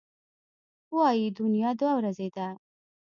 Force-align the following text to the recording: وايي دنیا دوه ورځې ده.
وايي 0.95 1.27
دنیا 1.39 1.69
دوه 1.79 1.93
ورځې 1.97 2.27
ده. 2.35 2.47